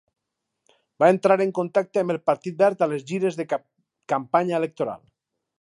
[1.03, 3.49] Va entrar en contacte amb el partit verd a les gires de
[4.15, 5.07] campanya electoral.